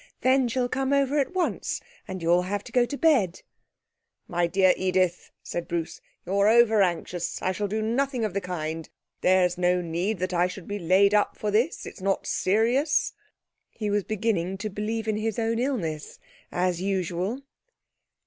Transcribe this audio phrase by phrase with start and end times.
[0.21, 3.43] Then she'll come over at once, and you'll have to go to bed.'
[4.27, 8.89] 'My dear Edith,' said Bruce, 'you're over anxious; I shall do nothing of the kind.
[9.21, 11.85] There's no need that I should be laid up for this.
[11.85, 13.13] It's not serious.'
[13.69, 16.17] He was beginning to believe in his own illness,
[16.51, 17.43] as usual.